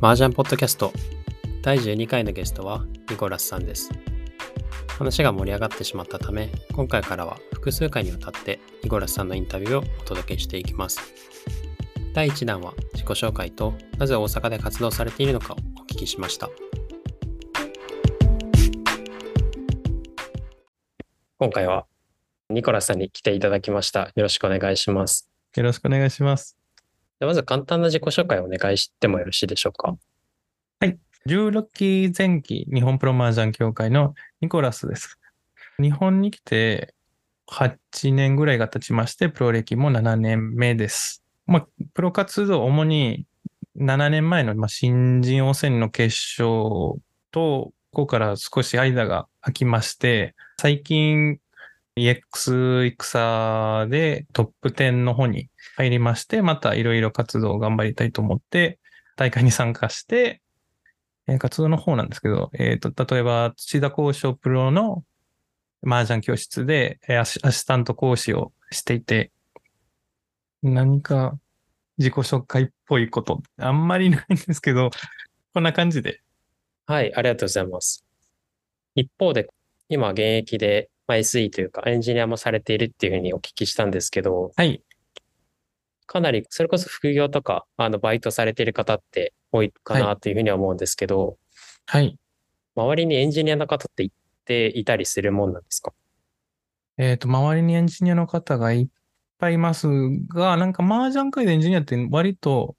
[0.00, 0.92] 麻雀ポッドキャスト。
[1.60, 3.90] 第12回のゲストはニコラスさんです。
[4.96, 11.00] 話が盛り上がってしまったため今回からは複数回にわたってニコラスさんのインタビューをお届けしていきます。
[12.14, 16.48] 第1弾は自己紹介となぜ大阪で活動されているのかをお聞きしました。
[21.40, 21.86] 今回は
[22.50, 24.12] ニコラスさんに来ていただきました。
[24.14, 25.28] よろしくお願いします。
[25.56, 26.56] よろしくお願いします。
[27.20, 29.96] まず簡単な自己紹介をお願いしてもよろしいでしょうか？
[30.80, 35.18] はい16期前期日本プロ麻雀協会のニコラスです。
[35.80, 36.94] 日本に来て
[37.50, 41.22] 8年ぐらいが経ちまして、プロ歴も7年目です。
[41.46, 43.26] まあ、プロ活動主に
[43.78, 51.38] 7年前のまあ新人汚染の決勝と、ここから少し間が空きまして、最近
[51.98, 58.78] EX 戦でトップ10の方に入りまして、またいろいろ活動を頑張りたいと思って、
[59.16, 60.40] 大会に参加して、
[61.26, 65.04] え活動の方なんですけど、えっ、と、例えば、土田交渉プロの
[65.86, 69.30] 麻雀教室で、えアシアシスタント講師をしていて、
[70.62, 71.38] 何か
[71.98, 74.90] 自己紹介っぽいこと、あんまりないんですけど、
[75.52, 76.22] こんな感じで。
[76.86, 78.04] はい、ありがとうございます。
[78.94, 79.48] 一方で、
[79.88, 84.82] 今現役で、まあ、SE というかエンジニアもされているっていうふうにお聞きしたんですけど、はい。
[86.06, 91.36] かなり、それこそ副業とか、あの、バイトされている方って多いかなというふうには思うんですけど、
[91.86, 92.18] はい。
[92.76, 94.10] 周りにエンジニアの方っていっ
[94.44, 95.92] ていたりするもんなんですか？
[96.96, 98.86] えっ、と、周りにエンジニアの方がいっ
[99.38, 99.86] ぱいいます
[100.28, 102.76] が、なんか麻雀界でエンジニアって割と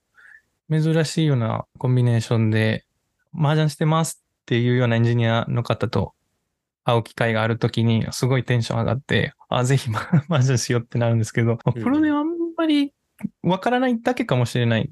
[0.72, 2.86] 珍しいようなコンビネーションで、
[3.34, 6.14] 麻雀してますっていうようなエンジニアの方と
[6.90, 12.94] 会う機会があるときに、すごいテンション上がって、あ、ぜひま 麻雀しようってなるんですけど、うんプロではあんまり
[13.44, 14.90] わからないだけかもしれない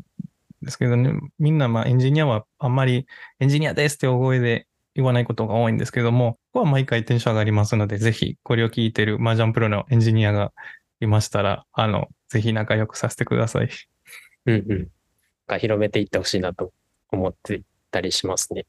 [0.61, 3.07] ですけどね、みんなまあエンジニアはあんまり
[3.39, 10.53] エンジニアですって大声で言わないことが多いんですけども、ここは毎回テンション上がりますので、ぜひこれを聞いてる麻雀プロのエンジニアが
[10.99, 13.69] いましたら、あの、ぜひ仲良くさせてください。
[14.45, 14.67] うんうん。
[14.67, 14.89] なん
[15.47, 16.73] か広めていってほしいなと
[17.11, 18.65] 思っていたりしますね。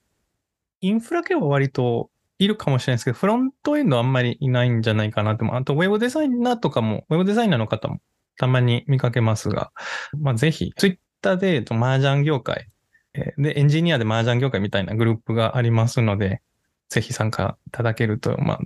[0.80, 5.44] インフラ系は割といるかもしれないですけど、フロントエンドあんまりいないんじゃないかなって。
[5.44, 8.00] あと、ウェブデザイナーとかも、ウェブデザイナーの方も
[8.38, 9.72] たまに見かけますが、
[10.16, 12.68] まあ、ぜひ、ツイッターで、えっと麻雀業界、
[13.14, 16.40] えーで、エンジニアで麻雀業界みたいなグループがありますので、
[16.88, 18.60] ぜひ参加いただけると、まあ、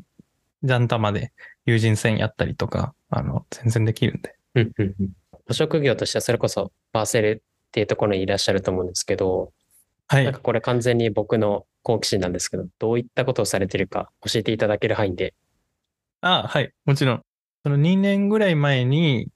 [0.62, 1.32] ジャンタまで
[1.66, 4.36] 友人戦やったりとか、あの、全然できるんで。
[4.54, 5.10] うんうんうん。
[5.48, 9.52] ご職業としてはそれこそバーセルっていうところにいらっしゃると思うんですけど、
[10.08, 10.40] はいなんか。
[10.40, 15.34] これ完全に僕の好奇心なんですけど、どういったことをされてるか教えていただける範囲で。
[16.20, 16.72] ああはい。
[16.84, 17.22] もちろん。
[17.64, 19.28] その2年ぐらい前に、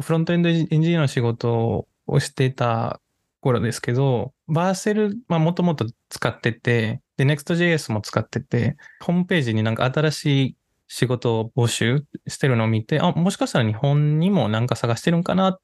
[0.00, 3.00] フロントエンドエンジニアの仕事をしてた
[3.40, 10.56] 頃ですけど、バーセル、まあもともと使ってて、で、Next.js も使ってて、ホームページになんか新しい
[10.88, 15.60] 仕事を募集してるのを見て、あ、もしかしたら日本にもなんか探してるんかなっ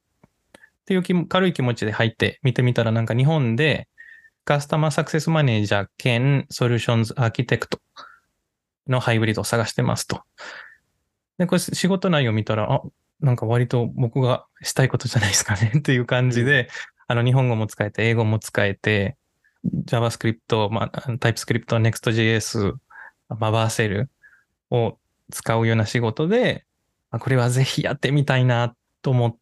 [0.87, 3.89] ていう気軽い気持ちで入って見てみたらなんか日本で
[4.47, 7.81] カスタマーサクセスマネージャー兼ソリューションズアーキテクト
[8.87, 10.23] のハイブリッドを探してますと。
[11.37, 12.81] で、これ仕事内容見たら、あ、
[13.19, 16.69] なんか割と僕がしたいことじゃないですかね っていう感じで、
[17.09, 19.17] あの、日本語も使えて、英語も使えて、
[19.85, 22.75] JavaScript、まあ、TypeScript、Next.js、
[23.29, 24.11] まあ、バーセル
[24.71, 24.97] を
[25.33, 26.65] 使うような仕事で、
[27.11, 29.39] あこれはぜひやってみたいなと思って、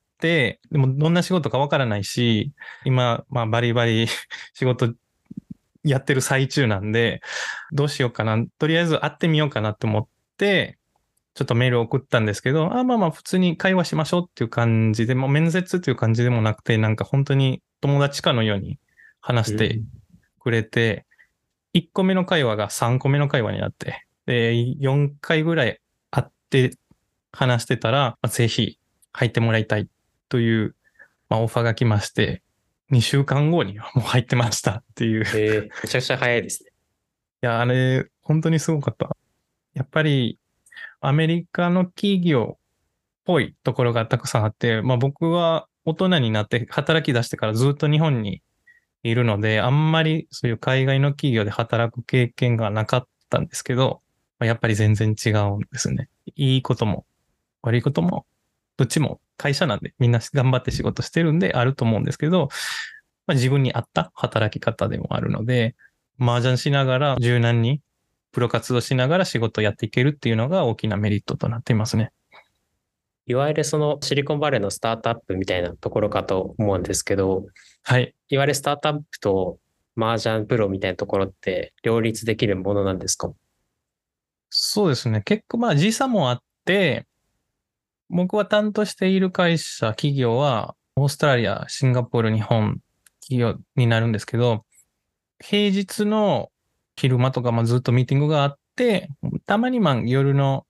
[0.71, 2.53] でもどんな仕事かわからないし、
[2.85, 4.07] 今、まあ、バリバリ
[4.55, 4.95] 仕事
[5.85, 7.21] やってる最中なんで、
[7.73, 8.43] どうしようかな。
[8.59, 10.79] とりあえず会ってみようかなと思って、
[11.35, 18.79] ちょっとメールを送ったんですけど、あまあまあ普通に会話しましょうっていう感じで、もう面接っていう感じでもなくて、なんか本当に友達かのように
[19.21, 19.81] 話して
[20.39, 21.06] くれて、
[21.75, 25.81] 1個目の会話が3個目の会話になって、で、4回ぐらい
[26.11, 26.71] 会って
[27.33, 28.79] 話してたら、まあぜひ
[29.12, 29.89] 入ってもらいたい
[30.29, 30.75] という、
[31.29, 32.43] まあ、オファーが来まして、
[32.91, 35.25] 2週間後にはもう入ってましたっていう。
[35.35, 36.71] えーめちゃくちゃ早いですね。
[37.43, 39.17] いや、あれ、本当にすごかった。
[39.75, 40.38] やっぱり、
[41.00, 42.59] アメリカの企業っ
[43.25, 48.43] ぽいところがたくさんあって、まあ僕は大人になって働き出してからずっと日本に
[49.03, 54.00] いるので、あんまりそういう海外の企業で働く経験がなかったんですけど、
[54.38, 56.09] まあやっぱり全然違うんですね。
[56.37, 57.05] いいことも
[57.62, 58.27] 悪いことも、
[58.77, 62.48] どっちも会社なんでみんな頑張って仕事してるんであると思うんですけど、
[63.26, 65.75] まあ自分に合った働き方でもあるので、
[66.20, 67.81] 麻雀しながら柔軟に
[68.32, 72.12] プロ活動しながら仕事をやっていけるっていうのが大きなメリットとなっていますね。
[73.26, 77.46] いわゆるそのシリコンバレーのスタートアップみたいなところかと思うんですけど、
[77.82, 78.14] はい。
[78.28, 79.58] いわゆるスタートアップと
[79.96, 83.32] 麻雀プロみたいなところって両立できるものなんですか？
[84.50, 85.22] そうですね。
[85.22, 87.06] 結構まあ時差もあって、
[88.11, 92.81] 僕は担当している会社、企業は、オーストラリア、シンガポール、日本
[93.21, 94.65] 企業になるんですけど、
[95.41, 96.51] 平日の
[96.97, 99.09] 昼間とかまあずっとミーティングがあって、
[99.47, 100.67] たまにまあ夜の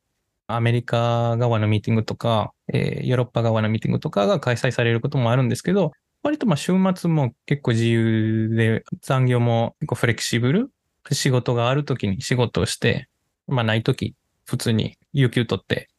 [0.46, 5.92] アメリカ側のミーティングとか、えーヨーロッパ側のミーティングとかが開催されることもあるんですけど、
[6.22, 10.70] 割とまあ週末も結構自由で、残業も結構フレキシブル。
[11.12, 13.08] 仕事がある時に仕事をして、
[13.46, 14.14] まあない時、
[14.46, 15.90] 普通に有給取って、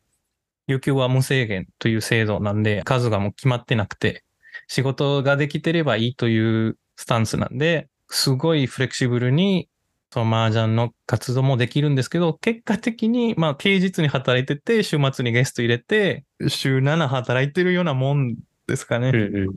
[0.67, 4.23] 有給は無制限という制度なんで、数がもう決まってなくて、
[4.67, 9.69] 仕事ができてればいいというスタンスなんで、すごいフレキシブルに、
[10.12, 18.35] その麻雀の活動もできるんですけど、結果的に、まあ平日に働いてて、週末にゲスト入れて、週7働いてるようなもん
[18.67, 19.09] ですかね。
[19.09, 19.56] うんうん。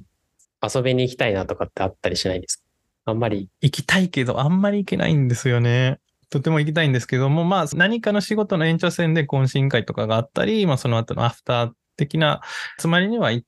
[0.75, 2.56] 遊びに行きたいなとかってあったりしないです
[3.05, 3.12] か？
[3.12, 3.49] あんまり。
[3.60, 6.00] 行きたいけど、あんまり行けないんですよね。
[6.31, 12.43] とても行きたいんですけども、まあ、何かの仕事の延長線で懇親会とかがあったり、まあ、その後のアフター的な
[12.81, 13.47] 集まりには行っ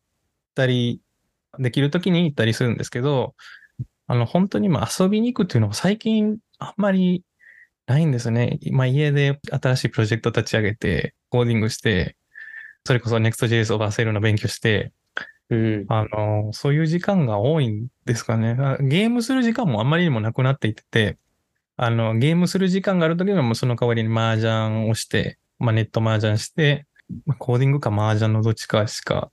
[0.54, 1.00] たり、
[1.58, 3.34] できる時に行ったりするんですけど、
[4.06, 7.24] あの、本当にまあ遊びに行くっていうのも最近あんまり
[7.86, 8.58] ないんですね。
[8.72, 12.16] まあ、家で新しいプロジェクト立ち上げて、コーディングして、
[12.84, 14.92] それこそ Next.js をバーセルの勉強して、
[15.50, 15.86] うん。
[15.88, 18.56] あの、そういう時間が多いんですかね。
[18.58, 21.18] あゲームする時間もあんまりにもなくなっていってて、
[21.82, 26.86] あの、ゲームする時間がある時にはもうその代わりに麻雀をして、まあネット麻雀して、
[27.24, 29.30] まあコーディングか麻雀のどっちかしか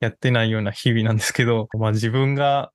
[0.00, 2.72] やってないような日々なんですけど、まあ自分が、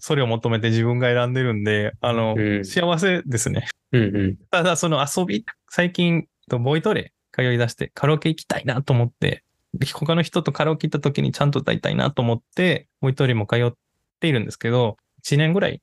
[0.00, 3.68] それを求めて自分が選んでるんで、あの、うん幸せですね。
[3.92, 4.36] うんうん。
[4.50, 9.44] ただその遊び、最近、ボイトレ通い出してカラオケ行きたいなと思って、
[9.92, 13.72] 他の人とカラオケ行った時にちゃんと歌いたいなと思って、ボイトレも通っ
[14.18, 15.80] ているんですけど、1年ぐらい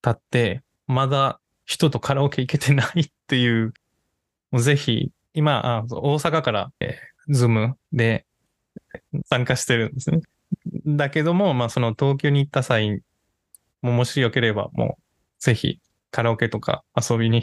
[0.00, 1.38] 経って、まだ
[1.72, 3.72] 人とカラオケ行けてないっていう、
[4.50, 8.26] もうぜひ、今、大阪から、えー、ズームで
[9.24, 10.20] 参加してるんですね。
[10.86, 13.00] だけども、まあその東京に行った際
[13.80, 15.02] ももしよければ、もう
[15.38, 15.80] ぜひ
[16.10, 17.42] カラオケとか遊びに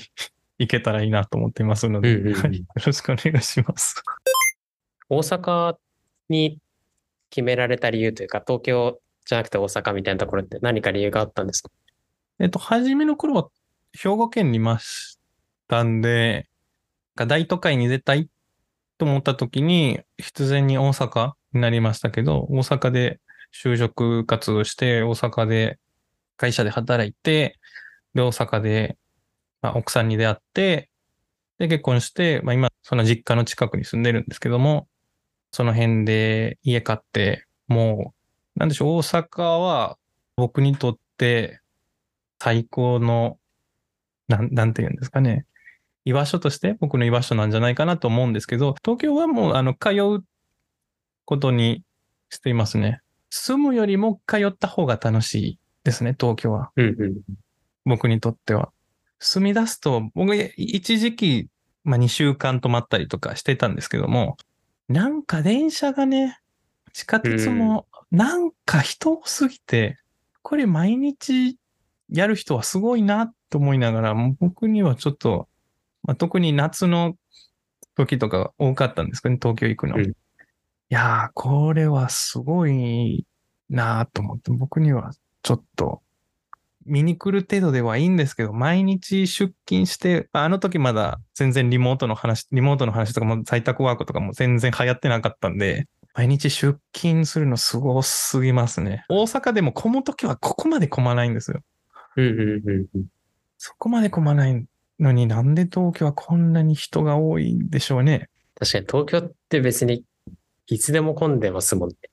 [0.60, 2.40] 行けたらいいなと思っていますので、うんうんうん。
[2.40, 2.60] はい。
[2.60, 4.04] よろしくお願いします。
[5.10, 5.76] 大阪
[6.30, 6.60] に
[7.32, 11.72] 決められた理由というか、東京じゃなくて大阪みたいなところって何か理由があったんですか？
[12.40, 13.50] えっと、初めの頃は
[13.94, 15.20] 兵庫県にいまし
[15.68, 16.50] たんで、
[17.16, 18.30] 大都会に出たい
[18.98, 23.20] と思った時に、必然に大阪になりましたけど、大阪で
[23.54, 25.80] 就職活動して、大阪で
[26.38, 27.60] 会社で働いて、
[28.14, 28.98] で、大阪で、
[29.62, 30.90] まあ、奥さんに出会って、
[31.58, 34.88] で、結婚して、まあ今、その実家の近くに住んでるんですけども、
[35.52, 38.14] その辺で家買って、も
[38.56, 39.98] う、なんでしょう、大阪は
[40.38, 41.62] 僕にとって
[42.40, 43.39] 最高の、
[44.30, 45.46] なん、なんて言うんですかね。
[46.06, 50.24] 居場所として僕の居場所なんじゃないかなと思うんですけど、東京はもう、あの、通う
[51.26, 51.84] ことに
[52.30, 53.02] していますね。
[53.30, 56.72] 住むよりも通った方が楽しいですね、東京は。
[56.78, 57.16] うんうん。
[57.86, 58.72] 僕にとっては。
[59.20, 61.50] 住み出すと、僕、一時期、
[61.84, 64.38] まあ、2週間泊まったりとかしてたんですけども、
[64.88, 66.40] なんか電車がね、
[66.94, 69.98] 地下鉄も、なんか人多すぎて、
[70.42, 71.59] これ毎日
[72.12, 75.48] やる人はすごいなと思いながら、僕にはちょっと、
[76.04, 77.16] まあ、特に夏の
[77.96, 79.98] 時とか多かったんですけどね、東京行くの。
[79.98, 80.14] うん
[80.92, 83.24] いやー、これはすごい
[83.70, 85.12] なと思って、僕には
[85.44, 86.02] ちょっと、
[86.84, 95.86] 見に来る程度ではいいんですけど、毎日出勤して、あの時まだ全然リモートの話、リモートの話とかも在宅ワークとかも全然流行ってなかったんで、
[96.16, 99.06] 毎日出勤するのすごすぎますね。
[99.10, 101.62] 大阪でも混む時はここまで混まないんですよ。
[102.16, 102.40] うんうん
[102.70, 103.06] うんうん。
[103.58, 104.66] そこまで混まない
[105.00, 108.30] のになんで東京はこんなに人が多いんでしょうね。
[108.60, 110.04] 確かに東京って別に
[110.68, 111.96] いつでも混んでますもんね。
[112.04, 112.08] い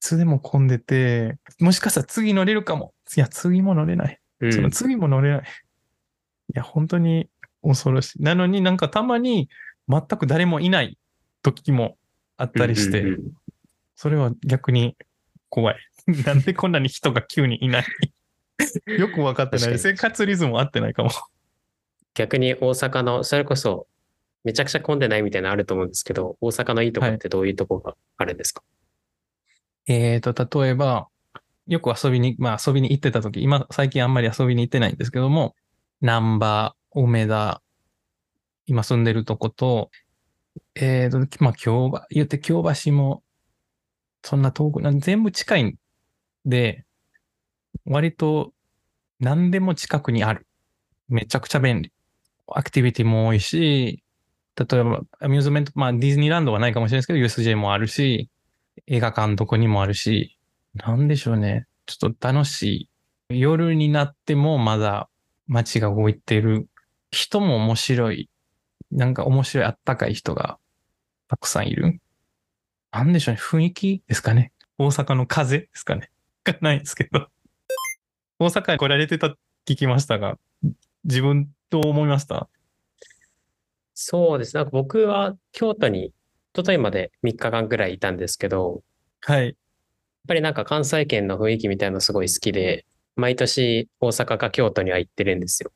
[0.00, 2.94] つでも混んでて、もしかしたら次乗れるかも。
[3.16, 4.20] いや、次も乗れない。
[4.40, 5.40] うんその次も乗れない。
[5.40, 5.44] い
[6.54, 7.28] や、本当に
[7.62, 8.22] 恐ろしい。
[8.22, 9.48] なのになんかたまに
[9.88, 10.96] 全く誰もいない
[11.42, 11.96] 時も
[12.36, 13.32] あったりして、うんうんうん
[14.00, 14.96] それは逆に
[15.48, 15.76] 怖い。
[16.24, 17.84] なんでこんなに人が急にいない？
[18.98, 19.78] よく分かってない。
[19.78, 21.10] 生活リズム合ってないかも。
[22.14, 23.86] 逆に大阪の、それこそ
[24.44, 28.62] めちゃくちゃ混んでないみたいなのあると思うんですけど、大阪のいいとこってどういうとこがあるんですか、
[29.86, 31.08] えーと、例えば、
[31.66, 35.54] よく遊びに、まあ遊びに行ってた時、今、最近あんまり遊びに行ってないんですけども、
[36.00, 37.62] 南波、梅田、
[38.66, 39.90] 今住んでるとこと、
[40.74, 43.22] えーと、まあ京橋、言って京橋も、
[44.22, 45.74] そんな遠く、なん全部近いん
[46.46, 46.84] で、
[47.84, 48.52] 割と
[49.20, 50.46] 何でも近くにある。
[51.08, 51.92] めちゃくちゃ便利。
[52.46, 54.02] アクティビティも多いし、
[54.56, 58.28] 例えば、アミューズメント、まあディズニーランドはないかもしれないですけど、USJ もあるし、
[58.86, 60.38] 映画館どこにもあるし、
[60.74, 61.66] なんでしょうね。
[61.86, 62.88] ちょっと楽し
[63.30, 63.38] い。
[63.40, 65.08] 夜になってもまだ
[65.46, 66.68] 街が動いてる。
[67.10, 68.28] 人も面白い。
[68.90, 70.58] なんか面白い、あったかい人が
[71.28, 72.00] たくさんいる。
[72.90, 73.40] なんでしょうね。
[73.40, 74.52] 雰囲気ですかね。
[74.78, 76.10] 大阪の風ですかね。
[76.44, 77.28] がないんですけど。
[78.38, 79.28] 大阪に来られてた
[79.66, 80.38] 聞きましたが、
[81.04, 82.48] 自分どう思いました？
[83.94, 84.54] そうです。
[84.54, 86.12] なんか僕は京都に、
[86.54, 88.82] 一昨日まで3日間ぐらいいたんですけど、
[89.20, 89.46] はい。
[89.46, 89.54] やっ
[90.28, 95.72] ぱりなんか関西圏の雰囲気みたいなのすごい好きで、毎年大阪か京都には行ってるんですよ。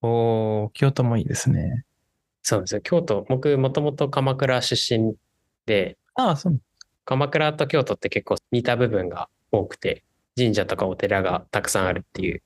[0.00, 1.84] おー、京都もいいですね。
[2.42, 2.80] そうなんですよ。
[2.80, 5.14] 京都、僕もともと鎌倉出身
[5.66, 6.58] で、ああ、そう。
[7.04, 10.04] 鎌倉と京都って結構似た部分が多くて、
[10.36, 12.42] 神社とかお寺がたくさんあるっていう。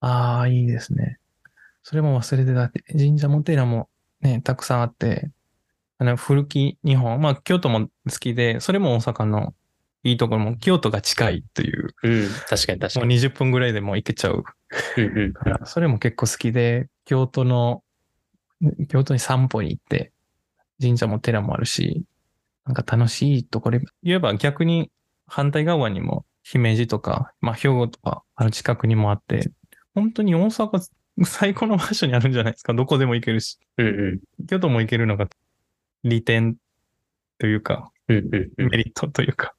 [0.00, 1.18] ああ、いいですね。
[1.82, 3.88] それも忘れてたって、神社も寺も
[4.20, 5.30] ね、たくさんあって、
[5.98, 9.54] あの、古き日本、まあ、京都も好きで、それも大阪の
[10.02, 13.16] いいところも、京都が近いという、うん、確かに確もうかに。
[13.16, 14.44] 20分ぐらいでもう行けちゃう。
[14.96, 15.32] うんうん。
[15.32, 17.82] から、それも結構好きで、京都の、
[18.88, 20.12] 京都に散歩に行って、
[20.80, 22.04] 神社も寺もあるし、
[22.66, 24.90] なんか楽しいところ、言えば逆に
[25.26, 29.50] 反対側にも姫路とか、まあ兵庫とか、あの近くにもあって、
[29.96, 30.80] 本当に大阪
[31.24, 32.72] 最高の場所にあるんじゃないですか。
[32.72, 33.58] どこでも行けるし。
[33.78, 35.26] うんうん京都も行けるのが
[36.04, 36.56] 利点
[37.38, 39.54] というか、うんうんうんメリットというか。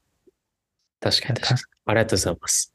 [1.02, 1.60] 確かに確かに。
[1.88, 2.74] ありがとうございます。